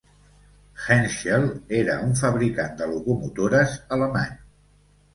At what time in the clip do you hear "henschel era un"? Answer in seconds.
0.85-2.17